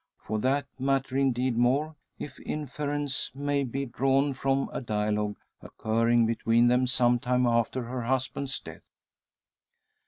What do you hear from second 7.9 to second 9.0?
husband's death.